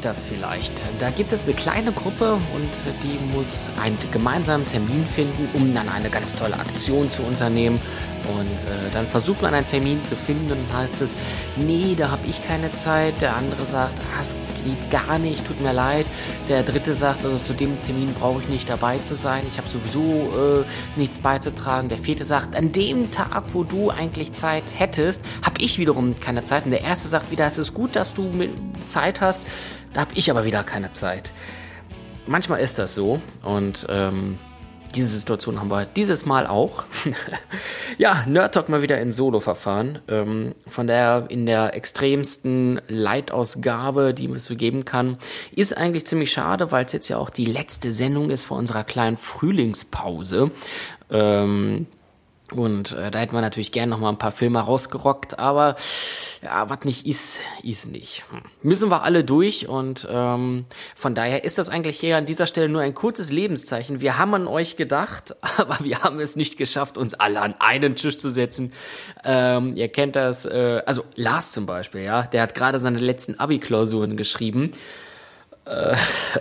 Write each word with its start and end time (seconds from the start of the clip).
kennt 0.00 0.04
das 0.04 0.22
vielleicht. 0.22 0.72
Da 0.98 1.10
gibt 1.10 1.32
es 1.32 1.44
eine 1.44 1.54
kleine 1.54 1.92
Gruppe 1.92 2.32
und 2.32 2.70
die 3.02 3.36
muss 3.36 3.68
einen 3.82 3.98
gemeinsamen 4.12 4.66
Termin 4.66 5.06
finden, 5.06 5.48
um 5.54 5.74
dann 5.74 5.88
eine 5.88 6.10
ganz 6.10 6.32
tolle 6.38 6.54
Aktion 6.54 7.10
zu 7.10 7.22
unternehmen. 7.22 7.80
Und 8.28 8.46
äh, 8.46 8.92
dann 8.92 9.06
versucht 9.06 9.42
man 9.42 9.54
einen 9.54 9.66
Termin 9.66 10.02
zu 10.02 10.14
finden 10.14 10.52
und 10.52 10.76
heißt 10.76 11.00
es, 11.00 11.12
nee, 11.56 11.94
da 11.96 12.10
habe 12.10 12.26
ich 12.26 12.46
keine 12.46 12.70
Zeit. 12.72 13.14
Der 13.20 13.36
andere 13.36 13.64
sagt, 13.64 13.94
ah, 13.98 14.22
es 14.22 14.49
geht 14.64 14.90
gar 14.90 15.18
nicht, 15.18 15.46
tut 15.46 15.60
mir 15.60 15.72
leid. 15.72 16.06
Der 16.48 16.62
dritte 16.62 16.94
sagt, 16.94 17.24
also 17.24 17.38
zu 17.38 17.52
dem 17.52 17.80
Termin 17.84 18.12
brauche 18.14 18.42
ich 18.42 18.48
nicht 18.48 18.68
dabei 18.68 18.98
zu 18.98 19.16
sein. 19.16 19.42
Ich 19.48 19.58
habe 19.58 19.68
sowieso 19.68 20.62
äh, 20.62 20.98
nichts 20.98 21.18
beizutragen. 21.18 21.88
Der 21.88 21.98
vierte 21.98 22.24
sagt, 22.24 22.56
an 22.56 22.72
dem 22.72 23.10
Tag, 23.10 23.42
wo 23.52 23.64
du 23.64 23.90
eigentlich 23.90 24.32
Zeit 24.32 24.64
hättest, 24.76 25.22
habe 25.42 25.60
ich 25.60 25.78
wiederum 25.78 26.18
keine 26.18 26.44
Zeit. 26.44 26.64
Und 26.64 26.70
der 26.70 26.82
erste 26.82 27.08
sagt 27.08 27.30
wieder, 27.30 27.46
es 27.46 27.58
ist 27.58 27.74
gut, 27.74 27.96
dass 27.96 28.14
du 28.14 28.30
Zeit 28.86 29.20
hast. 29.20 29.42
Da 29.92 30.02
habe 30.02 30.12
ich 30.14 30.30
aber 30.30 30.44
wieder 30.44 30.62
keine 30.62 30.92
Zeit. 30.92 31.32
Manchmal 32.26 32.60
ist 32.60 32.78
das 32.78 32.94
so 32.94 33.20
und 33.42 33.86
ähm, 33.88 34.38
diese 34.94 35.16
Situation 35.16 35.60
haben 35.60 35.70
wir 35.70 35.84
dieses 35.84 36.26
Mal 36.26 36.46
auch. 36.46 36.84
ja, 37.98 38.24
Nerd 38.26 38.54
Talk 38.54 38.68
mal 38.68 38.82
wieder 38.82 39.00
in 39.00 39.12
Solo-Verfahren. 39.12 40.00
Ähm, 40.08 40.54
von 40.66 40.86
der 40.86 41.26
in 41.28 41.46
der 41.46 41.74
extremsten 41.74 42.80
Leitausgabe, 42.88 44.14
die 44.14 44.30
es 44.30 44.46
so 44.46 44.56
geben 44.56 44.84
kann. 44.84 45.16
Ist 45.54 45.76
eigentlich 45.76 46.06
ziemlich 46.06 46.32
schade, 46.32 46.72
weil 46.72 46.86
es 46.86 46.92
jetzt 46.92 47.08
ja 47.08 47.18
auch 47.18 47.30
die 47.30 47.46
letzte 47.46 47.92
Sendung 47.92 48.30
ist 48.30 48.44
vor 48.44 48.58
unserer 48.58 48.84
kleinen 48.84 49.16
Frühlingspause. 49.16 50.50
Ähm, 51.10 51.86
und 52.52 52.92
äh, 52.92 53.10
da 53.10 53.18
hätten 53.18 53.34
wir 53.34 53.40
natürlich 53.40 53.72
gern 53.72 53.88
noch 53.88 53.98
mal 53.98 54.08
ein 54.08 54.18
paar 54.18 54.32
Filme 54.32 54.60
rausgerockt, 54.60 55.38
aber 55.38 55.76
ja, 56.42 56.68
was 56.68 56.84
nicht 56.84 57.06
ist, 57.06 57.40
ist 57.62 57.86
nicht. 57.86 58.24
Hm. 58.30 58.42
Müssen 58.62 58.90
wir 58.90 59.02
alle 59.02 59.24
durch 59.24 59.68
und 59.68 60.06
ähm, 60.10 60.66
von 60.94 61.14
daher 61.14 61.44
ist 61.44 61.58
das 61.58 61.68
eigentlich 61.68 62.00
hier 62.00 62.16
an 62.16 62.26
dieser 62.26 62.46
Stelle 62.46 62.68
nur 62.68 62.80
ein 62.80 62.94
kurzes 62.94 63.30
Lebenszeichen. 63.30 64.00
Wir 64.00 64.18
haben 64.18 64.34
an 64.34 64.46
euch 64.46 64.76
gedacht, 64.76 65.36
aber 65.58 65.78
wir 65.82 66.02
haben 66.02 66.20
es 66.20 66.36
nicht 66.36 66.56
geschafft, 66.56 66.98
uns 66.98 67.14
alle 67.14 67.40
an 67.40 67.54
einen 67.58 67.96
Tisch 67.96 68.16
zu 68.16 68.30
setzen. 68.30 68.72
Ähm, 69.24 69.76
ihr 69.76 69.88
kennt 69.88 70.16
das, 70.16 70.44
äh, 70.44 70.82
also 70.86 71.04
Lars 71.14 71.52
zum 71.52 71.66
Beispiel, 71.66 72.02
ja, 72.02 72.22
der 72.22 72.42
hat 72.42 72.54
gerade 72.54 72.80
seine 72.80 72.98
letzten 72.98 73.38
Abi-Klausuren 73.38 74.16
geschrieben. 74.16 74.72
Äh, 75.66 75.96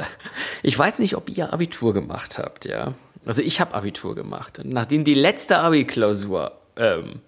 ich 0.64 0.78
weiß 0.78 1.00
nicht, 1.00 1.16
ob 1.16 1.30
ihr 1.30 1.54
Abitur 1.54 1.94
gemacht 1.94 2.38
habt, 2.38 2.66
ja. 2.66 2.94
Also 3.26 3.42
ich 3.42 3.60
habe 3.60 3.74
Abitur 3.74 4.16
gemacht. 4.16 4.60
Und 4.60 4.70
nachdem 4.70 5.04
die 5.04 5.14
letzte 5.14 5.60
Abi-Klausur 5.60 6.54
ähm, 6.78 7.22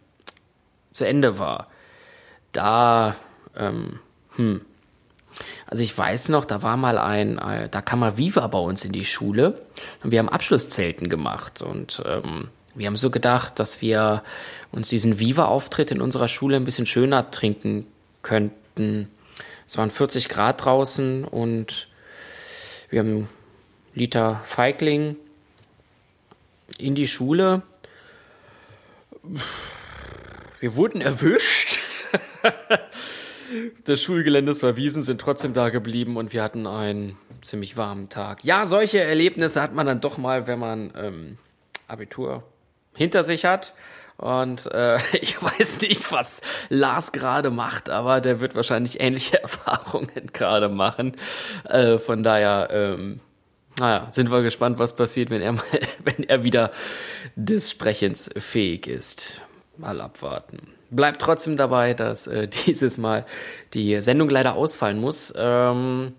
zu 0.92 1.06
Ende 1.06 1.38
war, 1.39 1.67
da, 2.52 3.16
ähm, 3.56 4.00
hm, 4.36 4.62
also 5.67 5.84
ich 5.84 5.97
weiß 5.97 6.30
noch, 6.30 6.45
da 6.45 6.62
war 6.62 6.78
mal 6.78 6.97
ein, 6.97 7.38
äh, 7.38 7.69
da 7.69 7.81
kam 7.81 8.00
mal 8.00 8.17
Viva 8.17 8.45
bei 8.47 8.59
uns 8.59 8.86
in 8.86 8.92
die 8.92 9.06
Schule 9.06 9.62
und 10.03 10.12
wir 10.12 10.19
haben 10.19 10.30
Abschlusszelten 10.30 11.09
gemacht 11.09 11.62
und 11.62 12.03
ähm, 12.06 12.50
wir 12.75 12.88
haben 12.88 12.97
so 12.97 13.09
gedacht, 13.09 13.59
dass 13.59 13.81
wir 13.81 14.23
uns 14.72 14.89
diesen 14.89 15.19
Viva-Auftritt 15.19 15.92
in 15.92 16.02
unserer 16.02 16.28
Schule 16.28 16.56
ein 16.56 16.66
bisschen 16.66 16.86
schöner 16.86 17.31
trinken 17.31 17.88
könnten. 18.22 19.09
Es 19.67 19.78
waren 19.78 19.89
40 19.89 20.30
Grad 20.30 20.64
draußen 20.64 21.25
und 21.25 21.89
wir 22.89 23.00
haben 23.00 23.30
Liter 23.94 24.42
Feigling 24.44 25.17
in 26.82 26.96
die 26.96 27.08
Schule. 27.08 27.62
Wir 30.59 30.75
wurden 30.75 31.02
erwischt. 31.02 31.80
das 33.86 34.02
Schulgelände 34.02 34.52
ist 34.52 34.59
verwiesen, 34.59 35.03
sind 35.03 35.22
trotzdem 35.22 35.53
da 35.53 35.70
geblieben 35.70 36.18
und 36.18 36.34
wir 36.34 36.44
hatten 36.44 36.68
einen 36.68 37.18
ziemlich 37.41 37.78
warmen 37.78 38.09
Tag. 38.09 38.44
Ja, 38.44 38.66
solche 38.66 39.00
Erlebnisse 39.00 39.62
hat 39.62 39.74
man 39.74 39.86
dann 39.86 40.02
doch 40.02 40.18
mal, 40.18 40.47
wenn 40.47 40.59
man 40.59 40.94
ähm, 40.96 41.38
Abitur 41.88 42.44
hinter 42.94 43.24
sich 43.24 43.46
hat. 43.46 43.74
Und 44.18 44.68
äh, 44.72 44.97
ich 45.22 45.41
weiß 45.41 45.81
nicht, 45.81 46.12
was 46.12 46.41
Lars 46.70 47.12
gerade 47.12 47.50
macht, 47.50 47.90
aber 47.90 48.22
der 48.22 48.40
wird 48.40 48.56
wahrscheinlich 48.56 49.02
ähnliche 49.02 49.41
Erfahrungen 49.41 50.30
gerade 50.31 50.70
machen. 50.70 51.18
Äh, 51.68 51.97
von 51.97 52.24
daher, 52.24 52.70
ähm, 52.72 53.20
naja, 53.81 54.08
sind 54.12 54.31
wir 54.31 54.42
gespannt, 54.44 54.80
was 54.80 54.96
passiert, 54.96 55.30
wenn 55.30 55.42
er 55.42 55.53
mal, 55.53 55.64
wenn 56.03 56.24
er 56.24 56.44
wieder 56.44 56.72
des 57.36 57.72
Sprechens 57.72 58.30
fähig 58.38 58.88
ist. 58.88 59.42
Mal 59.78 60.00
abwarten. 60.00 60.59
Bleibt 60.92 61.22
trotzdem 61.22 61.58
dabei, 61.58 61.94
dass 61.94 62.28
äh, 62.28 62.47
dieses 62.66 62.97
Mal 62.97 63.25
die 63.74 64.00
Sendung 64.02 64.30
leider 64.30 64.56
ausfallen 64.56 65.00
muss. 65.00 65.34
Ähm, 65.36 66.14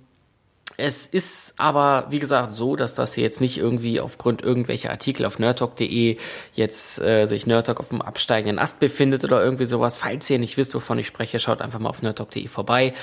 es 0.78 1.06
ist 1.06 1.55
aber, 1.59 2.06
wie 2.09 2.19
gesagt, 2.19 2.55
so, 2.55 2.77
dass 2.77 2.95
das 2.95 3.15
jetzt 3.15 3.41
nicht 3.41 3.59
irgendwie 3.59 4.01
aufgrund 4.01 4.43
irgendwelcher 4.43 4.91
Artikel 4.91 5.27
auf 5.27 5.39
nerdtalk.de 5.39 6.17
jetzt 6.55 7.01
äh, 7.01 7.27
sich 7.27 7.47
Nerdtalk 7.47 7.78
auf 7.78 7.91
dem 7.91 8.03
absteigenden 8.03 8.59
Ast 8.59 8.81
befindet 8.81 9.22
oder 9.22 9.45
irgendwie 9.45 9.67
sowas. 9.67 9.99
Falls 9.99 10.28
ihr 10.31 10.39
nicht 10.39 10.56
wisst, 10.56 10.75
wovon 10.75 10.99
ich 10.99 11.06
spreche, 11.06 11.39
schaut 11.39 11.61
einfach 11.61 11.78
mal 11.78 11.91
auf 11.91 12.03
nerdtalk.de 12.03 12.49
vorbei. 12.49 12.95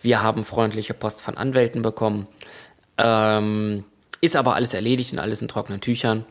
Wir 0.00 0.22
haben 0.22 0.44
freundliche 0.44 0.94
Post 0.94 1.20
von 1.20 1.36
Anwälten 1.36 1.82
bekommen. 1.82 2.28
Ähm, 2.96 3.84
ist 4.20 4.36
aber 4.36 4.54
alles 4.54 4.74
erledigt 4.74 5.12
und 5.12 5.18
alles 5.18 5.42
in 5.42 5.48
trockenen 5.48 5.80
Tüchern. 5.80 6.24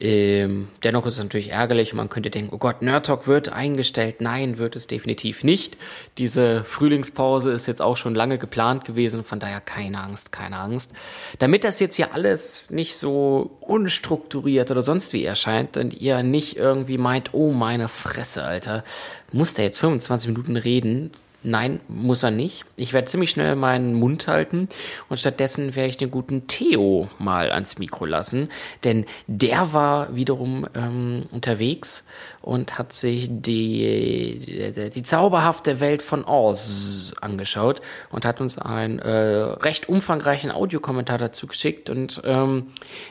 Ähm, 0.00 0.68
dennoch 0.82 1.06
ist 1.06 1.14
es 1.14 1.22
natürlich 1.22 1.50
ärgerlich 1.50 1.92
und 1.92 1.98
man 1.98 2.08
könnte 2.08 2.30
denken, 2.30 2.52
oh 2.52 2.58
Gott, 2.58 2.82
Nerd 2.82 3.06
Talk 3.06 3.26
wird 3.26 3.52
eingestellt. 3.52 4.20
Nein, 4.20 4.58
wird 4.58 4.74
es 4.74 4.86
definitiv 4.86 5.44
nicht. 5.44 5.76
Diese 6.18 6.64
Frühlingspause 6.64 7.52
ist 7.52 7.66
jetzt 7.66 7.82
auch 7.82 7.96
schon 7.96 8.14
lange 8.14 8.38
geplant 8.38 8.84
gewesen, 8.84 9.22
von 9.22 9.38
daher 9.38 9.60
keine 9.60 10.00
Angst, 10.00 10.32
keine 10.32 10.56
Angst. 10.56 10.90
Damit 11.38 11.64
das 11.64 11.78
jetzt 11.78 11.96
hier 11.96 12.14
alles 12.14 12.70
nicht 12.70 12.96
so 12.96 13.56
unstrukturiert 13.60 14.70
oder 14.70 14.82
sonst 14.82 15.12
wie 15.12 15.24
erscheint 15.24 15.76
und 15.76 16.00
ihr 16.00 16.22
nicht 16.22 16.56
irgendwie 16.56 16.98
meint, 16.98 17.32
oh 17.32 17.52
meine 17.52 17.88
Fresse, 17.88 18.42
Alter, 18.42 18.84
muss 19.30 19.54
der 19.54 19.66
jetzt 19.66 19.78
25 19.78 20.28
Minuten 20.28 20.56
reden, 20.56 21.12
Nein, 21.44 21.80
muss 21.88 22.22
er 22.22 22.30
nicht. 22.30 22.64
Ich 22.76 22.92
werde 22.92 23.08
ziemlich 23.08 23.30
schnell 23.30 23.56
meinen 23.56 23.94
Mund 23.94 24.28
halten 24.28 24.68
und 25.08 25.18
stattdessen 25.18 25.74
werde 25.74 25.88
ich 25.88 25.96
den 25.96 26.12
guten 26.12 26.46
Theo 26.46 27.08
mal 27.18 27.50
ans 27.50 27.78
Mikro 27.78 28.06
lassen, 28.06 28.48
denn 28.84 29.06
der 29.26 29.72
war 29.72 30.14
wiederum 30.14 30.68
ähm, 30.74 31.24
unterwegs 31.32 32.04
und 32.42 32.78
hat 32.78 32.92
sich 32.92 33.26
die, 33.28 34.72
die, 34.76 34.90
die 34.90 35.02
zauberhafte 35.02 35.80
Welt 35.80 36.02
von 36.02 36.24
Oz 36.24 37.12
angeschaut 37.20 37.82
und 38.10 38.24
hat 38.24 38.40
uns 38.40 38.58
einen 38.58 39.00
äh, 39.00 39.10
recht 39.10 39.88
umfangreichen 39.88 40.52
Audiokommentar 40.52 41.18
dazu 41.18 41.48
geschickt 41.48 41.90
und 41.90 42.22
ähm, 42.24 42.68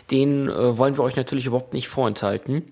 den 0.10 0.48
äh, 0.48 0.78
wollen 0.78 0.96
wir 0.98 1.04
euch 1.04 1.18
natürlich 1.18 1.48
überhaupt 1.48 1.74
nicht 1.74 1.90
vorenthalten. 1.90 2.64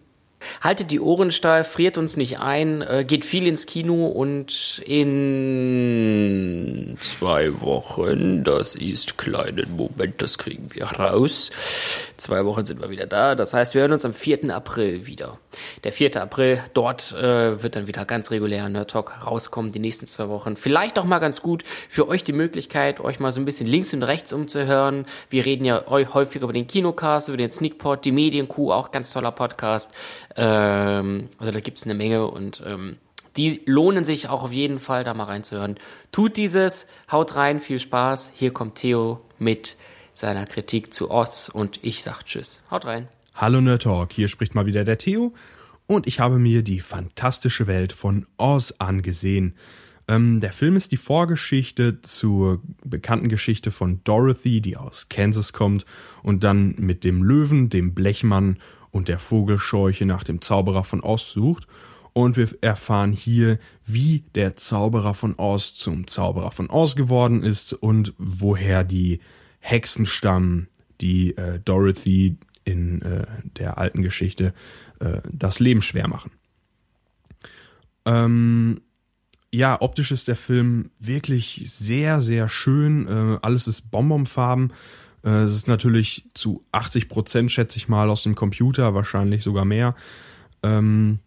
Haltet 0.61 0.91
die 0.91 0.99
Ohren 0.99 1.31
steif, 1.31 1.69
friert 1.69 1.97
uns 1.97 2.17
nicht 2.17 2.39
ein, 2.39 2.81
äh, 2.81 3.05
geht 3.07 3.23
viel 3.23 3.47
ins 3.47 3.65
Kino 3.65 4.07
und 4.07 4.81
in 4.85 6.97
zwei 6.99 7.61
Wochen, 7.61 8.43
das 8.43 8.75
ist 8.75 9.17
kleinen 9.17 9.77
Moment, 9.77 10.21
das 10.21 10.37
kriegen 10.37 10.67
wir 10.73 10.85
raus. 10.85 11.51
Zwei 12.19 12.43
Wochen 12.43 12.65
sind 12.65 12.81
wir 12.81 12.89
wieder 12.89 13.07
da. 13.07 13.33
Das 13.33 13.53
heißt, 13.53 13.73
wir 13.73 13.81
hören 13.81 13.93
uns 13.93 14.03
am 14.03 14.13
4. 14.13 14.53
April 14.53 15.05
wieder. 15.05 15.39
Der 15.85 15.93
4. 15.93 16.21
April, 16.21 16.61
dort 16.73 17.13
äh, 17.13 17.63
wird 17.63 17.77
dann 17.77 17.87
wieder 17.87 18.03
ganz 18.03 18.29
regulär 18.29 18.67
Nerd 18.67 18.91
Talk 18.91 19.25
rauskommen, 19.25 19.71
die 19.71 19.79
nächsten 19.79 20.05
zwei 20.05 20.27
Wochen. 20.27 20.57
Vielleicht 20.57 20.99
auch 20.99 21.05
mal 21.05 21.19
ganz 21.19 21.41
gut 21.41 21.63
für 21.87 22.09
euch 22.09 22.25
die 22.25 22.33
Möglichkeit, 22.33 22.99
euch 22.99 23.21
mal 23.21 23.31
so 23.31 23.39
ein 23.39 23.45
bisschen 23.45 23.67
links 23.67 23.93
und 23.93 24.03
rechts 24.03 24.33
umzuhören. 24.33 25.05
Wir 25.29 25.45
reden 25.45 25.63
ja 25.63 25.85
häufig 25.87 26.41
über 26.41 26.51
den 26.51 26.67
Kinocast, 26.67 27.29
über 27.29 27.37
den 27.37 27.53
Sneakpot, 27.53 28.03
die 28.03 28.11
Medienkuh, 28.11 28.73
auch 28.73 28.91
ganz 28.91 29.11
toller 29.11 29.31
Podcast. 29.31 29.93
Ähm, 30.35 31.29
also 31.37 31.53
da 31.53 31.59
gibt's 31.61 31.85
eine 31.85 31.93
Menge 31.93 32.27
und 32.27 32.61
ähm, 32.65 32.97
die 33.37 33.61
lohnen 33.65 34.03
sich 34.03 34.27
auch 34.27 34.43
auf 34.43 34.51
jeden 34.51 34.79
Fall, 34.79 35.05
da 35.05 35.13
mal 35.13 35.23
reinzuhören. 35.23 35.77
Tut 36.11 36.35
dieses, 36.35 36.85
haut 37.09 37.37
rein, 37.37 37.61
viel 37.61 37.79
Spaß. 37.79 38.33
Hier 38.35 38.51
kommt 38.51 38.75
Theo 38.75 39.21
mit 39.37 39.77
seiner 40.19 40.45
Kritik 40.45 40.93
zu 40.93 41.09
Oz 41.09 41.49
und 41.49 41.79
ich 41.81 42.03
sag 42.03 42.23
Tschüss. 42.23 42.61
Haut 42.69 42.85
rein. 42.85 43.07
Hallo 43.33 43.61
Nerd 43.61 43.83
Talk, 43.83 44.11
hier 44.11 44.27
spricht 44.27 44.53
mal 44.53 44.65
wieder 44.65 44.83
der 44.83 44.97
Theo 44.97 45.33
und 45.87 46.07
ich 46.07 46.19
habe 46.19 46.39
mir 46.39 46.61
die 46.61 46.81
fantastische 46.81 47.67
Welt 47.67 47.93
von 47.93 48.27
Oz 48.37 48.73
angesehen. 48.79 49.55
Ähm, 50.09 50.41
der 50.41 50.51
Film 50.51 50.75
ist 50.75 50.91
die 50.91 50.97
Vorgeschichte 50.97 52.01
zur 52.01 52.61
bekannten 52.83 53.29
Geschichte 53.29 53.71
von 53.71 54.01
Dorothy, 54.03 54.59
die 54.59 54.75
aus 54.75 55.07
Kansas 55.07 55.53
kommt 55.53 55.85
und 56.21 56.43
dann 56.43 56.75
mit 56.77 57.03
dem 57.03 57.23
Löwen, 57.23 57.69
dem 57.69 57.93
Blechmann 57.93 58.57
und 58.91 59.07
der 59.07 59.19
Vogelscheuche 59.19 60.05
nach 60.05 60.23
dem 60.23 60.41
Zauberer 60.41 60.83
von 60.83 61.01
Oz 61.01 61.31
sucht. 61.31 61.65
Und 62.11 62.35
wir 62.35 62.49
erfahren 62.61 63.13
hier, 63.13 63.59
wie 63.85 64.25
der 64.35 64.57
Zauberer 64.57 65.13
von 65.13 65.35
Oz 65.37 65.75
zum 65.75 66.07
Zauberer 66.07 66.51
von 66.51 66.69
Oz 66.69 66.95
geworden 66.95 67.43
ist 67.43 67.71
und 67.71 68.13
woher 68.17 68.83
die 68.83 69.21
Hexen 69.59 70.05
stammen, 70.05 70.67
die 71.01 71.35
äh, 71.37 71.59
Dorothy 71.59 72.37
in 72.63 73.01
äh, 73.01 73.25
der 73.43 73.77
alten 73.77 74.01
Geschichte 74.01 74.53
äh, 74.99 75.21
das 75.31 75.59
Leben 75.59 75.81
schwer 75.81 76.07
machen. 76.07 76.31
Ähm, 78.05 78.81
ja, 79.51 79.81
optisch 79.81 80.11
ist 80.11 80.27
der 80.27 80.35
Film 80.35 80.91
wirklich 80.99 81.63
sehr, 81.65 82.21
sehr 82.21 82.49
schön. 82.49 83.07
Äh, 83.07 83.39
alles 83.41 83.67
ist 83.67 83.89
Bonbonfarben. 83.91 84.73
Äh, 85.23 85.43
es 85.43 85.55
ist 85.55 85.67
natürlich 85.67 86.27
zu 86.33 86.63
80 86.71 87.09
Prozent, 87.09 87.51
schätze 87.51 87.77
ich 87.77 87.87
mal, 87.87 88.09
aus 88.09 88.23
dem 88.23 88.35
Computer, 88.35 88.93
wahrscheinlich 88.93 89.43
sogar 89.43 89.65
mehr. 89.65 89.95
Ähm, 90.61 91.19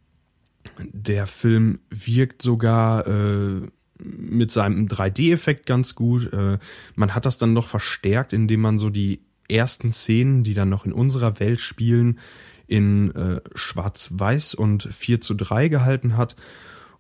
der 0.79 1.27
Film 1.27 1.81
wirkt 1.91 2.43
sogar 2.43 3.07
äh, 3.07 3.63
mit 4.05 4.51
seinem 4.51 4.87
3D-Effekt 4.87 5.67
ganz 5.67 5.95
gut. 5.95 6.33
Äh, 6.33 6.59
man 6.95 7.15
hat 7.15 7.27
das 7.27 7.39
dann 7.39 7.53
noch 7.53 7.67
verstärkt, 7.67 8.33
indem 8.33 8.61
man 8.61 8.79
so 8.79 8.91
die 8.91 9.21
ersten 9.49 9.93
Szenen, 9.93 10.45
die 10.45 10.55
dann 10.55 10.69
noch 10.69 10.85
in 10.85 10.93
unserer 10.93 11.41
Welt 11.41 11.61
spielen, 11.61 12.19
in 12.67 13.15
äh, 13.15 13.41
Schwarz-Weiß 13.55 14.55
und 14.55 14.89
4 14.93 15.21
zu 15.21 15.35
3 15.35 15.69
gehalten 15.69 16.17
hat. 16.17 16.37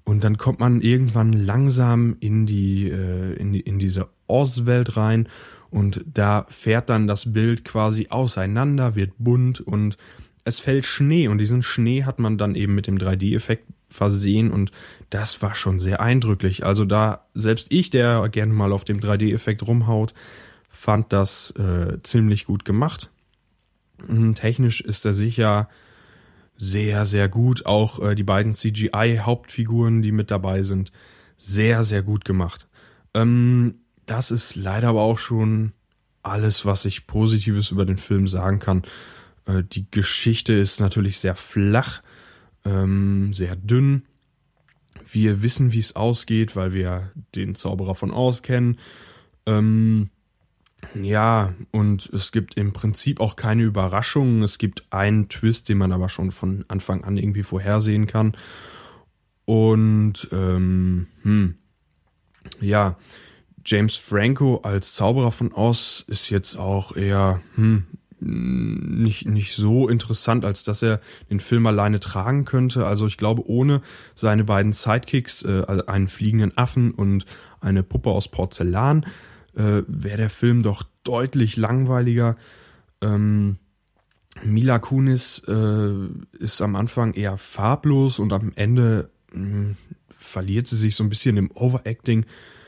Und 0.04 0.24
dann 0.24 0.36
kommt 0.36 0.58
man 0.60 0.80
irgendwann 0.80 1.32
langsam 1.32 2.16
in 2.20 2.44
die, 2.44 2.90
äh, 2.90 3.34
in, 3.34 3.52
die 3.52 3.60
in 3.60 3.78
diese 3.78 4.08
Oz-Welt 4.26 4.96
rein 4.96 5.28
und 5.72 6.04
da 6.06 6.44
fährt 6.50 6.90
dann 6.90 7.06
das 7.06 7.32
Bild 7.32 7.64
quasi 7.64 8.08
auseinander, 8.10 8.94
wird 8.94 9.12
bunt 9.16 9.58
und 9.60 9.96
es 10.44 10.60
fällt 10.60 10.84
Schnee 10.84 11.28
und 11.28 11.38
diesen 11.38 11.62
Schnee 11.62 12.04
hat 12.04 12.18
man 12.18 12.38
dann 12.38 12.54
eben 12.54 12.74
mit 12.74 12.86
dem 12.86 12.98
3D-Effekt 12.98 13.64
versehen 13.88 14.50
und 14.50 14.72
das 15.10 15.42
war 15.42 15.54
schon 15.54 15.78
sehr 15.78 16.00
eindrücklich. 16.00 16.64
Also 16.64 16.84
da 16.84 17.26
selbst 17.34 17.68
ich, 17.70 17.90
der 17.90 18.28
gerne 18.28 18.52
mal 18.52 18.72
auf 18.72 18.84
dem 18.84 19.00
3D-Effekt 19.00 19.66
rumhaut, 19.66 20.14
fand 20.68 21.12
das 21.12 21.52
äh, 21.52 21.98
ziemlich 22.02 22.46
gut 22.46 22.64
gemacht. 22.64 23.10
Hm, 24.06 24.34
technisch 24.34 24.80
ist 24.80 25.04
er 25.04 25.12
sicher 25.12 25.68
sehr, 26.56 27.04
sehr 27.04 27.28
gut. 27.28 27.66
Auch 27.66 28.00
äh, 28.00 28.14
die 28.14 28.24
beiden 28.24 28.54
CGI-Hauptfiguren, 28.54 30.02
die 30.02 30.12
mit 30.12 30.30
dabei 30.30 30.62
sind, 30.62 30.92
sehr, 31.36 31.84
sehr 31.84 32.02
gut 32.02 32.24
gemacht. 32.24 32.68
Ähm, 33.14 33.76
das 34.06 34.30
ist 34.30 34.56
leider 34.56 34.88
aber 34.88 35.02
auch 35.02 35.18
schon 35.18 35.72
alles, 36.22 36.64
was 36.64 36.84
ich 36.84 37.06
Positives 37.06 37.70
über 37.70 37.84
den 37.84 37.98
Film 37.98 38.28
sagen 38.28 38.58
kann. 38.58 38.82
Äh, 39.46 39.62
die 39.64 39.90
Geschichte 39.90 40.52
ist 40.52 40.80
natürlich 40.80 41.18
sehr 41.18 41.36
flach, 41.36 42.02
ähm, 42.64 43.32
sehr 43.32 43.56
dünn. 43.56 44.02
Wir 45.10 45.42
wissen, 45.42 45.72
wie 45.72 45.78
es 45.78 45.96
ausgeht, 45.96 46.56
weil 46.56 46.72
wir 46.72 47.10
den 47.34 47.54
Zauberer 47.54 47.94
von 47.94 48.12
Oz 48.12 48.42
kennen. 48.42 48.78
Ähm, 49.46 50.10
ja, 50.94 51.54
und 51.70 52.06
es 52.12 52.32
gibt 52.32 52.56
im 52.56 52.72
Prinzip 52.72 53.20
auch 53.20 53.36
keine 53.36 53.62
Überraschungen. 53.62 54.42
Es 54.42 54.58
gibt 54.58 54.84
einen 54.90 55.28
Twist, 55.28 55.68
den 55.68 55.78
man 55.78 55.92
aber 55.92 56.08
schon 56.08 56.30
von 56.32 56.64
Anfang 56.68 57.04
an 57.04 57.16
irgendwie 57.16 57.42
vorhersehen 57.42 58.06
kann. 58.06 58.36
Und 59.44 60.28
ähm, 60.32 61.06
hm, 61.22 61.56
ja, 62.60 62.96
James 63.64 63.96
Franco 63.96 64.58
als 64.62 64.94
Zauberer 64.94 65.32
von 65.32 65.52
Oz 65.52 66.04
ist 66.08 66.30
jetzt 66.30 66.56
auch 66.56 66.96
eher 66.96 67.40
hm, 67.54 67.86
nicht, 68.24 69.26
nicht 69.26 69.54
so 69.54 69.88
interessant, 69.88 70.44
als 70.44 70.64
dass 70.64 70.82
er 70.82 71.00
den 71.30 71.40
Film 71.40 71.66
alleine 71.66 72.00
tragen 72.00 72.44
könnte. 72.44 72.86
Also 72.86 73.06
ich 73.06 73.16
glaube, 73.16 73.48
ohne 73.48 73.82
seine 74.14 74.44
beiden 74.44 74.72
Sidekicks, 74.72 75.44
äh, 75.44 75.64
also 75.66 75.86
einen 75.86 76.08
fliegenden 76.08 76.56
Affen 76.56 76.92
und 76.92 77.26
eine 77.60 77.82
Puppe 77.82 78.10
aus 78.10 78.28
Porzellan, 78.28 79.04
äh, 79.54 79.82
wäre 79.86 80.16
der 80.16 80.30
Film 80.30 80.62
doch 80.62 80.84
deutlich 81.04 81.56
langweiliger. 81.56 82.36
Ähm, 83.00 83.58
Mila 84.44 84.78
Kunis 84.78 85.42
äh, 85.46 85.92
ist 86.38 86.62
am 86.62 86.76
Anfang 86.76 87.14
eher 87.14 87.36
farblos 87.36 88.18
und 88.18 88.32
am 88.32 88.52
Ende 88.54 89.10
mh, 89.32 89.44
hm, 89.44 89.76
verliert 90.08 90.66
sie 90.66 90.76
sich 90.76 90.96
so 90.96 91.04
ein 91.04 91.10
bisschen 91.10 91.36
im 91.36 91.50
Overacting. 91.50 92.24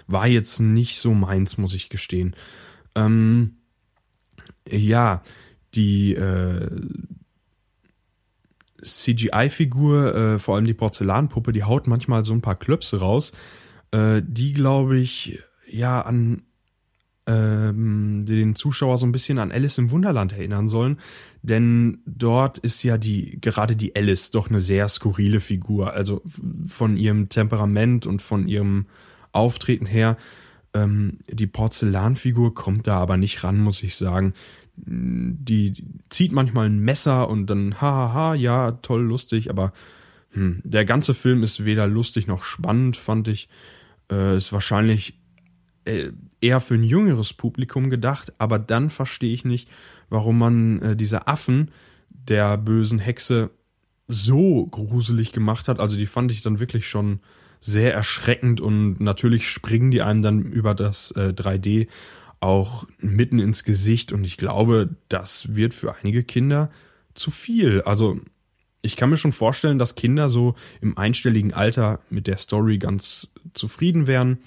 War 0.07 0.27
jetzt 0.27 0.61
nicht 0.61 0.99
so 0.99 1.15
meins, 1.15 1.57
muss 1.57 1.73
ich 1.73 1.89
gestehen. 1.89 2.37
Ähm, 2.95 3.57
ja, 4.69 5.23
die 5.75 6.15
äh, 6.15 6.69
CGI-Figur, 8.83 10.15
äh, 10.15 10.39
vor 10.39 10.57
allem 10.57 10.65
die 10.65 10.75
Porzellanpuppe, 10.75 11.53
die 11.53 11.65
haut 11.65 11.87
manchmal 11.87 12.25
so 12.25 12.33
ein 12.33 12.43
paar 12.43 12.57
Klöpse 12.57 13.01
raus, 13.01 13.33
äh, 13.91 14.23
die, 14.25 14.53
glaube 14.53 14.99
ich, 14.99 15.39
ja 15.67 16.03
an 16.03 16.43
ähm, 17.27 18.27
den 18.27 18.55
Zuschauer 18.55 18.99
so 18.99 19.07
ein 19.07 19.13
bisschen 19.13 19.39
an 19.39 19.51
Alice 19.51 19.79
im 19.79 19.91
Wunderland 19.91 20.33
erinnern 20.33 20.69
sollen, 20.69 20.99
denn 21.43 21.99
dort 22.05 22.59
ist 22.59 22.83
ja 22.83 22.99
die 22.99 23.39
gerade 23.41 23.77
die 23.77 23.97
Alice 23.97 24.31
doch 24.31 24.51
eine 24.51 24.61
sehr 24.61 24.89
skurrile 24.89 25.41
Figur, 25.41 25.95
also 25.95 26.23
von 26.69 26.97
ihrem 26.97 27.31
Temperament 27.31 28.07
und 28.07 28.21
von 28.21 28.47
ihrem 28.47 28.87
Auftreten 29.33 29.87
her. 29.87 30.19
Ähm, 30.75 31.21
die 31.31 31.47
Porzellanfigur 31.47 32.55
kommt 32.55 32.87
da 32.87 32.99
aber 32.99 33.17
nicht 33.17 33.45
ran, 33.45 33.59
muss 33.59 33.83
ich 33.83 33.97
sagen 33.97 34.35
die 34.77 35.85
zieht 36.11 36.33
manchmal 36.33 36.67
ein 36.67 36.81
Messer 36.81 37.29
und 37.29 37.47
dann 37.47 37.81
hahaha, 37.81 38.35
ja, 38.35 38.73
toll, 38.73 39.03
lustig, 39.03 39.51
aber 39.51 39.73
hm, 40.33 40.61
der 40.65 40.85
ganze 40.85 41.15
Film 41.15 41.43
ist 41.43 41.65
weder 41.65 41.87
lustig 41.87 42.27
noch 42.27 42.43
spannend, 42.43 42.97
fand 42.97 43.29
ich. 43.29 43.49
Äh, 44.11 44.37
ist 44.37 44.53
wahrscheinlich 44.53 45.19
äh, 45.85 46.11
eher 46.41 46.61
für 46.61 46.75
ein 46.75 46.83
jüngeres 46.83 47.33
Publikum 47.33 47.89
gedacht, 47.89 48.33
aber 48.39 48.59
dann 48.59 48.91
verstehe 48.91 49.33
ich 49.33 49.45
nicht, 49.45 49.69
warum 50.11 50.39
man 50.39 50.83
äh, 50.83 50.97
diese 50.97 51.29
Affen 51.29 51.71
der 52.11 52.59
bösen 52.59 52.99
Hexe 52.99 53.51
so 54.09 54.67
gruselig 54.67 55.33
gemacht 55.33 55.69
hat. 55.69 55.79
Also 55.79 55.97
die 55.97 56.07
fand 56.07 56.33
ich 56.33 56.43
dann 56.43 56.59
wirklich 56.59 56.89
schon 56.89 57.21
sehr 57.67 57.95
erschreckend 57.95 58.61
und 58.61 59.01
natürlich 59.01 59.49
springen 59.49 59.91
die 59.91 60.03
einem 60.03 60.21
dann 60.21 60.43
über 60.43 60.75
das 60.75 61.13
äh, 61.13 61.33
3D 61.35 61.89
auch 62.39 62.87
mitten 62.99 63.39
ins 63.39 63.65
Gesicht 63.65 64.13
und 64.13 64.25
ich 64.25 64.37
glaube, 64.37 64.91
das 65.09 65.55
wird 65.57 65.73
für 65.73 65.97
einige 65.97 66.25
Kinder 66.25 66.71
zu 67.15 67.31
viel. 67.31 67.81
Also 67.83 68.21
ich 68.83 68.97
kann 68.97 69.09
mir 69.09 69.17
schon 69.17 69.33
vorstellen, 69.33 69.79
dass 69.79 69.95
Kinder 69.95 70.29
so 70.29 70.57
im 70.83 70.99
einstelligen 70.99 71.55
Alter 71.55 72.01
mit 72.11 72.27
der 72.27 72.37
Story 72.37 72.77
ganz 72.77 73.31
zufrieden 73.55 74.07
wären. 74.07 74.41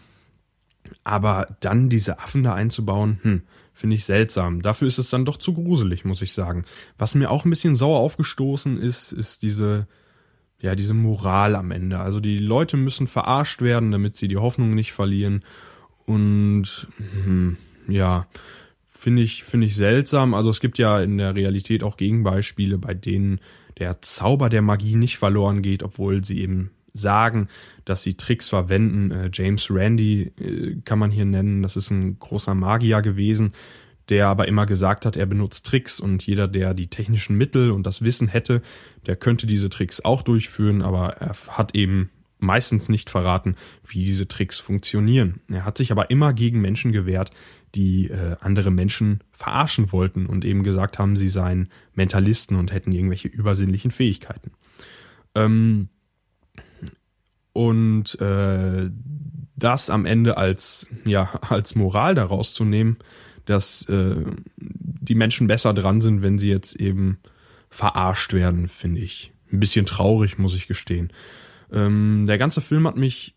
Aber 1.03 1.57
dann 1.59 1.89
diese 1.89 2.19
Affen 2.19 2.43
da 2.43 2.53
einzubauen, 2.53 3.19
hm, 3.23 3.41
finde 3.73 3.95
ich 3.95 4.05
seltsam. 4.05 4.61
Dafür 4.61 4.87
ist 4.87 4.99
es 4.99 5.09
dann 5.09 5.25
doch 5.25 5.37
zu 5.37 5.53
gruselig, 5.53 6.05
muss 6.05 6.21
ich 6.21 6.33
sagen. 6.33 6.65
Was 6.99 7.15
mir 7.15 7.31
auch 7.31 7.45
ein 7.45 7.49
bisschen 7.49 7.75
sauer 7.75 7.99
aufgestoßen 7.99 8.79
ist, 8.79 9.11
ist 9.11 9.41
diese, 9.41 9.87
ja, 10.59 10.75
diese 10.75 10.93
Moral 10.93 11.55
am 11.55 11.71
Ende. 11.71 11.99
Also 11.99 12.19
die 12.19 12.39
Leute 12.39 12.77
müssen 12.77 13.07
verarscht 13.07 13.61
werden, 13.61 13.91
damit 13.91 14.15
sie 14.15 14.27
die 14.27 14.37
Hoffnung 14.37 14.73
nicht 14.73 14.91
verlieren. 14.91 15.41
Und 16.05 16.87
hm, 17.23 17.57
ja, 17.87 18.27
finde 18.87 19.21
ich, 19.21 19.43
finde 19.43 19.67
ich 19.67 19.75
seltsam. 19.75 20.33
Also 20.33 20.49
es 20.49 20.59
gibt 20.59 20.77
ja 20.77 21.01
in 21.01 21.17
der 21.17 21.35
Realität 21.35 21.83
auch 21.83 21.97
Gegenbeispiele, 21.97 22.77
bei 22.77 22.93
denen 22.93 23.39
der 23.77 24.01
Zauber 24.01 24.49
der 24.49 24.63
Magie 24.63 24.95
nicht 24.95 25.17
verloren 25.17 25.61
geht, 25.61 25.83
obwohl 25.83 26.23
sie 26.23 26.39
eben 26.39 26.71
sagen, 26.93 27.47
dass 27.85 28.01
sie 28.01 28.15
Tricks 28.15 28.49
verwenden. 28.49 29.11
Äh, 29.11 29.29
James 29.31 29.69
Randy 29.69 30.31
äh, 30.39 30.77
kann 30.83 30.97
man 30.97 31.11
hier 31.11 31.25
nennen. 31.25 31.61
Das 31.61 31.75
ist 31.75 31.91
ein 31.91 32.17
großer 32.19 32.55
Magier 32.55 33.01
gewesen, 33.01 33.53
der 34.09 34.27
aber 34.27 34.47
immer 34.47 34.65
gesagt 34.65 35.05
hat, 35.05 35.15
er 35.15 35.25
benutzt 35.25 35.65
Tricks 35.65 35.99
und 35.99 36.23
jeder, 36.25 36.47
der 36.47 36.73
die 36.73 36.87
technischen 36.87 37.37
Mittel 37.37 37.71
und 37.71 37.83
das 37.83 38.01
Wissen 38.01 38.27
hätte, 38.27 38.61
der 39.05 39.15
könnte 39.15 39.47
diese 39.47 39.69
Tricks 39.69 40.03
auch 40.03 40.21
durchführen, 40.21 40.81
aber 40.81 41.17
er 41.17 41.35
hat 41.49 41.75
eben 41.75 42.09
meistens 42.39 42.89
nicht 42.89 43.09
verraten, 43.09 43.55
wie 43.85 44.05
diese 44.05 44.27
Tricks 44.27 44.59
funktionieren. 44.59 45.41
Er 45.49 45.65
hat 45.65 45.77
sich 45.77 45.91
aber 45.91 46.09
immer 46.09 46.33
gegen 46.33 46.61
Menschen 46.61 46.91
gewehrt, 46.91 47.31
die 47.75 48.09
äh, 48.09 48.35
andere 48.39 48.71
Menschen 48.71 49.23
verarschen 49.31 49.91
wollten 49.91 50.25
und 50.25 50.45
eben 50.45 50.63
gesagt 50.63 50.99
haben, 50.99 51.17
sie 51.17 51.29
seien 51.29 51.69
Mentalisten 51.93 52.55
und 52.55 52.71
hätten 52.71 52.91
irgendwelche 52.91 53.27
übersinnlichen 53.27 53.91
Fähigkeiten. 53.91 54.51
Ähm, 55.35 55.89
und 57.53 58.19
äh, 58.21 58.89
das 59.55 59.89
am 59.89 60.05
Ende 60.05 60.37
als 60.37 60.87
ja 61.05 61.23
als 61.49 61.75
Moral 61.75 62.15
daraus 62.15 62.53
zu 62.53 62.63
nehmen, 62.63 62.97
dass 63.47 63.83
äh, 63.89 64.23
die 64.57 65.15
Menschen 65.15 65.47
besser 65.47 65.73
dran 65.73 66.01
sind, 66.01 66.21
wenn 66.21 66.37
sie 66.37 66.49
jetzt 66.49 66.75
eben 66.75 67.17
verarscht 67.69 68.33
werden, 68.33 68.67
finde 68.67 69.01
ich 69.01 69.31
ein 69.51 69.59
bisschen 69.59 69.85
traurig, 69.85 70.37
muss 70.37 70.55
ich 70.55 70.67
gestehen. 70.67 71.11
Ähm, 71.71 72.25
der 72.27 72.37
ganze 72.37 72.61
Film 72.61 72.87
hat 72.87 72.97
mich 72.97 73.35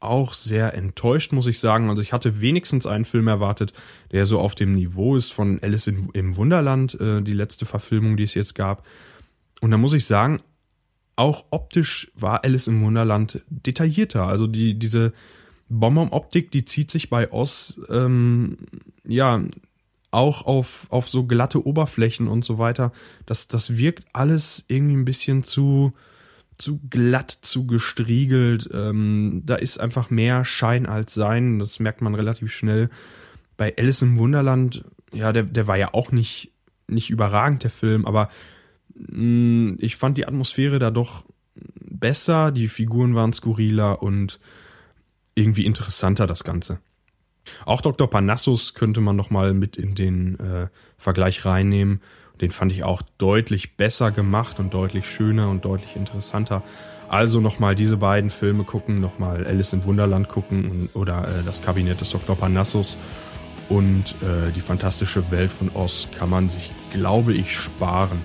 auch 0.00 0.32
sehr 0.32 0.74
enttäuscht, 0.74 1.32
muss 1.32 1.46
ich 1.46 1.58
sagen. 1.58 1.88
Also 1.90 2.02
ich 2.02 2.12
hatte 2.12 2.40
wenigstens 2.40 2.86
einen 2.86 3.04
Film 3.04 3.28
erwartet, 3.28 3.72
der 4.12 4.26
so 4.26 4.38
auf 4.38 4.54
dem 4.54 4.74
Niveau 4.74 5.16
ist 5.16 5.32
von 5.32 5.60
Alice 5.62 5.86
in, 5.86 6.08
im 6.12 6.36
Wunderland, 6.36 7.00
äh, 7.00 7.22
die 7.22 7.32
letzte 7.32 7.66
Verfilmung, 7.66 8.16
die 8.16 8.22
es 8.24 8.34
jetzt 8.34 8.54
gab. 8.54 8.86
Und 9.60 9.70
da 9.70 9.76
muss 9.76 9.92
ich 9.92 10.04
sagen, 10.04 10.40
auch 11.16 11.46
optisch 11.50 12.12
war 12.14 12.44
Alice 12.44 12.68
im 12.68 12.80
Wunderland 12.80 13.40
detaillierter. 13.48 14.24
Also 14.24 14.46
die, 14.46 14.78
diese 14.78 15.12
Bonbon-Optik, 15.68 16.50
die 16.50 16.64
zieht 16.64 16.90
sich 16.90 17.10
bei 17.10 17.32
Oz, 17.32 17.80
ähm, 17.90 18.58
ja, 19.06 19.42
auch 20.10 20.46
auf, 20.46 20.86
auf 20.90 21.08
so 21.08 21.24
glatte 21.24 21.66
Oberflächen 21.66 22.28
und 22.28 22.44
so 22.44 22.58
weiter. 22.58 22.92
Das, 23.26 23.48
das 23.48 23.76
wirkt 23.76 24.06
alles 24.12 24.64
irgendwie 24.68 24.96
ein 24.96 25.04
bisschen 25.04 25.44
zu, 25.44 25.92
zu 26.56 26.80
glatt, 26.88 27.38
zu 27.42 27.66
gestriegelt. 27.66 28.70
Ähm, 28.72 29.42
da 29.44 29.56
ist 29.56 29.78
einfach 29.78 30.10
mehr 30.10 30.44
Schein 30.44 30.86
als 30.86 31.14
Sein. 31.14 31.58
Das 31.58 31.78
merkt 31.78 32.00
man 32.00 32.14
relativ 32.14 32.52
schnell. 32.52 32.88
Bei 33.56 33.74
Alice 33.76 34.02
im 34.02 34.16
Wunderland, 34.18 34.84
ja, 35.12 35.32
der, 35.32 35.42
der 35.42 35.66
war 35.66 35.76
ja 35.76 35.92
auch 35.92 36.10
nicht, 36.10 36.52
nicht 36.86 37.10
überragend, 37.10 37.64
der 37.64 37.70
Film, 37.70 38.06
aber 38.06 38.30
mh, 38.94 39.22
mm, 39.22 39.76
ich 39.80 39.96
fand 39.96 40.16
die 40.16 40.26
Atmosphäre 40.26 40.78
da 40.78 40.90
doch 40.90 41.24
besser, 41.80 42.52
die 42.52 42.68
Figuren 42.68 43.14
waren 43.14 43.32
skurriler 43.32 44.02
und 44.02 44.38
irgendwie 45.38 45.64
interessanter, 45.64 46.26
das 46.26 46.44
Ganze. 46.44 46.78
Auch 47.64 47.80
Dr. 47.80 48.10
Parnassus 48.10 48.74
könnte 48.74 49.00
man 49.00 49.16
noch 49.16 49.30
mal 49.30 49.54
mit 49.54 49.76
in 49.76 49.94
den 49.94 50.38
äh, 50.38 50.68
Vergleich 50.98 51.44
reinnehmen. 51.44 52.02
Den 52.40 52.50
fand 52.50 52.72
ich 52.72 52.84
auch 52.84 53.02
deutlich 53.16 53.76
besser 53.76 54.10
gemacht 54.10 54.60
und 54.60 54.74
deutlich 54.74 55.08
schöner 55.08 55.48
und 55.48 55.64
deutlich 55.64 55.96
interessanter. 55.96 56.62
Also 57.08 57.40
nochmal 57.40 57.74
diese 57.74 57.96
beiden 57.96 58.30
Filme 58.30 58.64
gucken, 58.64 59.00
nochmal 59.00 59.46
Alice 59.46 59.72
im 59.72 59.84
Wunderland 59.84 60.28
gucken 60.28 60.90
oder 60.94 61.26
äh, 61.26 61.44
das 61.44 61.62
Kabinett 61.62 62.00
des 62.00 62.10
Dr. 62.10 62.36
Parnassus 62.36 62.98
und 63.68 64.14
äh, 64.22 64.52
die 64.54 64.60
fantastische 64.60 65.30
Welt 65.30 65.50
von 65.50 65.70
Oz 65.74 66.08
kann 66.16 66.30
man 66.30 66.48
sich, 66.48 66.70
glaube 66.92 67.32
ich, 67.32 67.56
sparen. 67.56 68.24